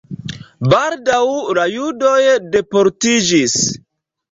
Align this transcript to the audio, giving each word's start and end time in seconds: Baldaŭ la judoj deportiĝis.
Baldaŭ 0.71 1.19
la 1.59 1.67
judoj 1.75 2.17
deportiĝis. 2.57 3.57